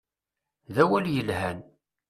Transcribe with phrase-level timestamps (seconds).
[0.73, 1.59] D awal yelhan.